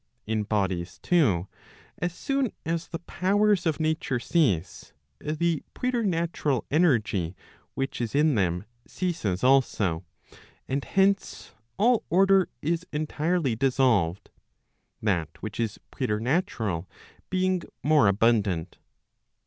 [0.25, 1.47] In bodies too
[1.99, 7.35] as soon as the powers of nature cease, the preternatural energy
[7.75, 10.03] which is in them ceases also;
[10.67, 14.31] and hence, all order is entirely dissolved,
[15.03, 16.89] that which is preternatural
[17.29, 18.79] being more abundant.